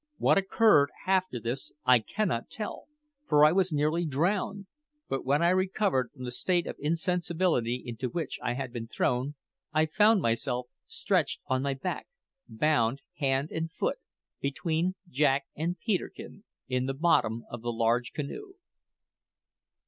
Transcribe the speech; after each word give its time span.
What 0.17 0.39
occurred 0.39 0.89
after 1.05 1.39
this 1.39 1.73
I 1.85 1.99
cannot 1.99 2.49
tell, 2.49 2.87
for 3.27 3.45
I 3.45 3.51
was 3.51 3.71
nearly 3.71 4.03
drowned; 4.03 4.65
but 5.07 5.23
when 5.23 5.43
I 5.43 5.49
recovered 5.49 6.09
from 6.11 6.23
the 6.23 6.31
state 6.31 6.65
of 6.65 6.75
insensibility 6.79 7.83
into 7.85 8.09
which 8.09 8.39
I 8.41 8.55
had 8.55 8.73
been 8.73 8.87
thrown, 8.87 9.35
I 9.73 9.85
found 9.85 10.19
myself 10.23 10.65
stretched 10.87 11.39
on 11.45 11.61
my 11.61 11.75
back, 11.75 12.07
bound 12.49 13.01
hand 13.19 13.51
and 13.51 13.71
foot, 13.71 13.99
between 14.39 14.95
Jack 15.07 15.45
and 15.55 15.77
Peterkin, 15.77 16.45
in 16.67 16.87
the 16.87 16.95
bottom 16.95 17.43
of 17.51 17.61
the 17.61 17.71
large 17.71 18.11
canoe. 18.11 18.53